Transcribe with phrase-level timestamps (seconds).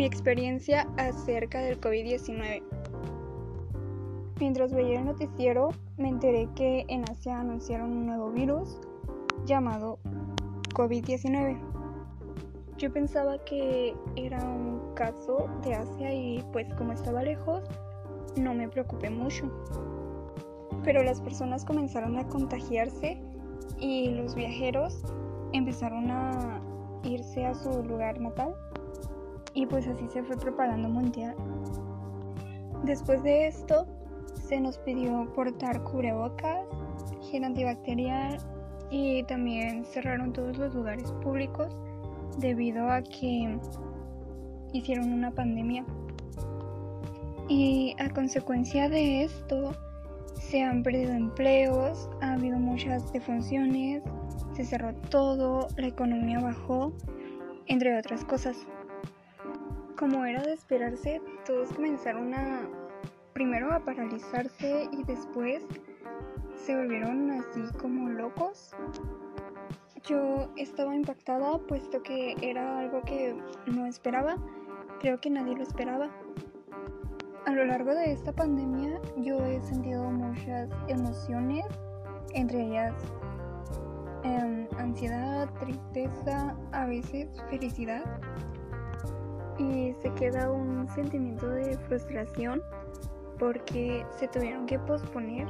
[0.00, 2.62] Mi experiencia acerca del COVID-19.
[4.40, 8.80] Mientras veía el noticiero, me enteré que en Asia anunciaron un nuevo virus
[9.44, 9.98] llamado
[10.72, 11.60] COVID-19.
[12.78, 17.62] Yo pensaba que era un caso de Asia y pues como estaba lejos,
[18.36, 19.50] no me preocupé mucho.
[20.82, 23.20] Pero las personas comenzaron a contagiarse
[23.78, 25.02] y los viajeros
[25.52, 26.62] empezaron a
[27.04, 28.56] irse a su lugar natal
[29.54, 31.34] y pues así se fue propagando mundial.
[32.84, 33.86] Después de esto,
[34.34, 36.66] se nos pidió portar cubrebocas,
[37.30, 38.38] gel antibacterial
[38.90, 41.76] y también cerraron todos los lugares públicos
[42.38, 43.58] debido a que
[44.72, 45.84] hicieron una pandemia.
[47.48, 49.72] Y a consecuencia de esto,
[50.34, 54.02] se han perdido empleos, ha habido muchas defunciones,
[54.54, 56.92] se cerró todo, la economía bajó,
[57.66, 58.56] entre otras cosas.
[59.96, 62.68] Como era de esperarse, todos comenzaron a
[63.32, 65.62] primero a paralizarse y después
[66.54, 68.74] se volvieron así como locos.
[70.04, 74.36] Yo estaba impactada puesto que era algo que no esperaba,
[75.00, 76.10] creo que nadie lo esperaba.
[77.46, 81.64] A lo largo de esta pandemia yo he sentido muchas emociones,
[82.34, 82.94] entre ellas
[84.22, 88.04] em, ansiedad, tristeza, a veces felicidad
[90.02, 92.62] se queda un sentimiento de frustración
[93.38, 95.46] porque se tuvieron que posponer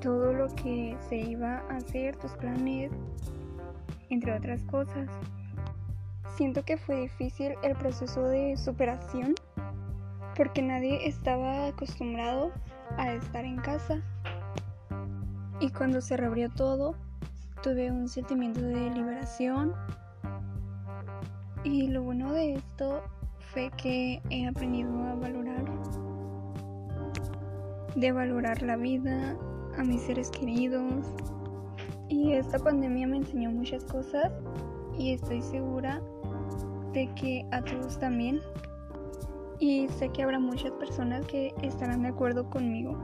[0.00, 2.90] todo lo que se iba a hacer, tus planes,
[4.10, 5.08] entre otras cosas.
[6.36, 9.34] Siento que fue difícil el proceso de superación
[10.36, 12.52] porque nadie estaba acostumbrado
[12.96, 14.02] a estar en casa.
[15.60, 16.94] Y cuando se reabrió todo,
[17.62, 19.72] tuve un sentimiento de liberación
[21.64, 23.02] y lo bueno de esto
[23.52, 25.64] fue que he aprendido a valorar,
[27.94, 29.36] de valorar la vida,
[29.76, 31.12] a mis seres queridos.
[32.08, 34.32] Y esta pandemia me enseñó muchas cosas
[34.98, 36.00] y estoy segura
[36.92, 38.40] de que a todos también.
[39.58, 42.96] Y sé que habrá muchas personas que estarán de acuerdo conmigo.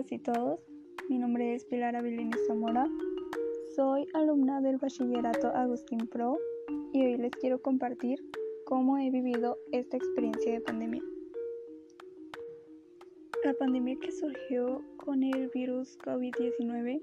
[0.00, 0.60] Todas y todos,
[1.10, 2.86] mi nombre es Pilar Avilini Zamora,
[3.76, 6.38] soy alumna del Bachillerato Agustín Pro
[6.94, 8.18] y hoy les quiero compartir
[8.64, 11.02] cómo he vivido esta experiencia de pandemia.
[13.44, 17.02] La pandemia que surgió con el virus COVID-19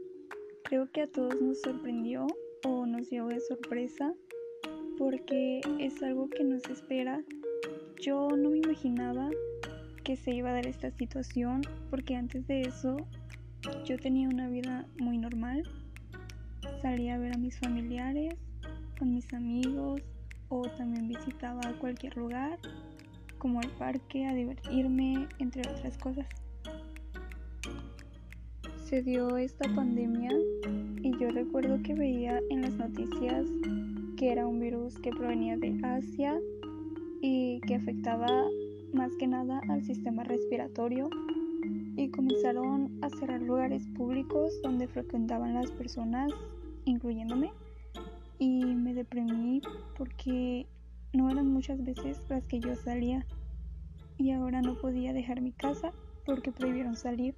[0.63, 2.25] creo que a todos nos sorprendió
[2.65, 4.15] o nos dio de sorpresa
[4.97, 7.23] porque es algo que nos espera.
[8.01, 9.29] Yo no me imaginaba
[10.07, 12.95] que se iba a dar esta situación porque antes de eso
[13.83, 15.63] yo tenía una vida muy normal.
[16.81, 18.35] Salía a ver a mis familiares,
[18.97, 20.01] con mis amigos
[20.47, 22.57] o también visitaba cualquier lugar
[23.37, 26.25] como el parque a divertirme, entre otras cosas.
[28.85, 30.31] Se dio esta pandemia
[31.03, 33.45] y yo recuerdo que veía en las noticias
[34.15, 36.39] que era un virus que provenía de Asia
[37.21, 38.45] y que afectaba
[38.93, 41.09] más que nada al sistema respiratorio
[41.95, 46.31] y comenzaron a cerrar lugares públicos donde frecuentaban las personas,
[46.85, 47.51] incluyéndome,
[48.39, 49.61] y me deprimí
[49.97, 50.67] porque
[51.13, 53.25] no eran muchas veces las que yo salía
[54.17, 55.91] y ahora no podía dejar mi casa
[56.25, 57.35] porque prohibieron salir.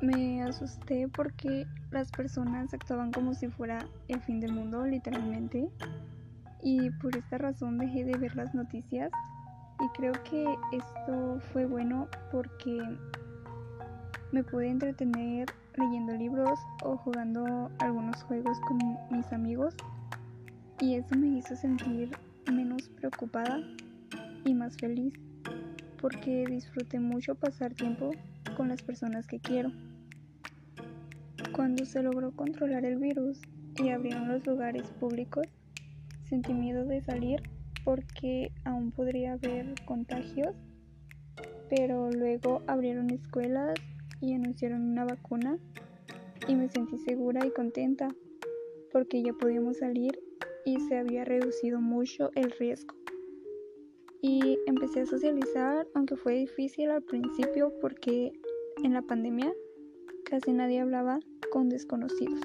[0.00, 5.68] Me asusté porque las personas actuaban como si fuera el fin del mundo, literalmente
[6.62, 9.10] y por esta razón dejé de ver las noticias
[9.80, 12.78] y creo que esto fue bueno porque
[14.30, 18.78] me pude entretener leyendo libros o jugando algunos juegos con
[19.10, 19.74] mis amigos
[20.80, 22.10] y eso me hizo sentir
[22.52, 23.60] menos preocupada
[24.44, 25.12] y más feliz
[26.00, 28.10] porque disfruté mucho pasar tiempo
[28.56, 29.70] con las personas que quiero.
[31.54, 33.40] Cuando se logró controlar el virus
[33.76, 35.46] y abrieron los lugares públicos,
[36.32, 37.42] Sentí miedo de salir
[37.84, 40.56] porque aún podría haber contagios,
[41.68, 43.78] pero luego abrieron escuelas
[44.22, 45.58] y anunciaron una vacuna
[46.48, 48.08] y me sentí segura y contenta
[48.90, 50.18] porque ya podíamos salir
[50.64, 52.94] y se había reducido mucho el riesgo.
[54.22, 58.32] Y empecé a socializar, aunque fue difícil al principio porque
[58.82, 59.52] en la pandemia
[60.24, 61.20] casi nadie hablaba
[61.50, 62.40] con desconocidos.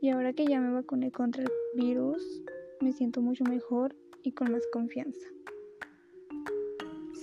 [0.00, 2.42] Y ahora que ya me vacuné contra el virus,
[2.80, 5.26] me siento mucho mejor y con más confianza.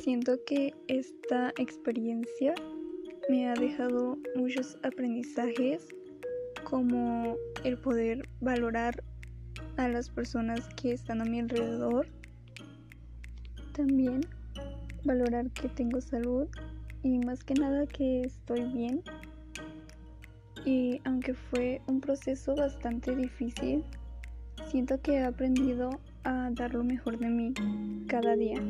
[0.04, 2.54] Siento que esta experiencia
[3.30, 5.88] me ha dejado muchos aprendizajes
[6.64, 9.04] como el poder valorar
[9.78, 12.08] a las personas que están a mi alrededor.
[13.74, 14.22] También
[15.04, 16.48] valorar que tengo salud
[17.02, 19.04] y más que nada que estoy bien.
[20.66, 23.84] Y aunque fue un proceso bastante difícil,
[24.68, 27.54] siento que he aprendido a dar lo mejor de mí
[28.08, 28.62] cada día.